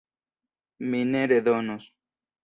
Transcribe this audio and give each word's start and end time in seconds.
Mi 0.93 1.01
ne 1.09 1.21
redonos! 1.31 1.85